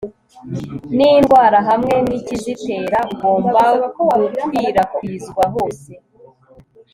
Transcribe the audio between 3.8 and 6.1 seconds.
gukwirakwizwa hose